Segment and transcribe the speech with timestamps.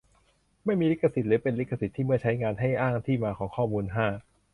[0.65, 4.07] ไม่มีลิขสิทธ์ หรือ เป็นลิขสิทธิ์ที่เมื่อใช้งาน ให้อ้างที่มาของข้อมูล ห้า